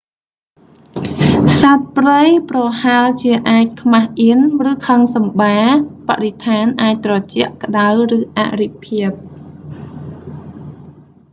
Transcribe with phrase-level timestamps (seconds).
[1.59, 4.39] សត្វព្រៃប្រហែលជាអាចខ្មាសអៀន
[4.71, 5.57] ឬខឹងសម្បា
[6.07, 9.09] បរិស្ថានអាចត្រជាក់ ក្តៅ ឬអរិភាព